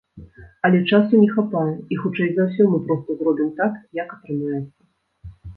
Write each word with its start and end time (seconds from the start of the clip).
Але 0.67 0.79
часу 0.91 1.19
не 1.23 1.27
хапае, 1.35 1.73
і, 1.95 1.99
хутчэй 2.05 2.29
за 2.37 2.43
ўсё, 2.49 2.63
мы 2.73 2.81
проста 2.89 3.19
зробім 3.21 3.53
так, 3.63 3.73
як 4.03 4.07
атрымаецца. 4.17 4.81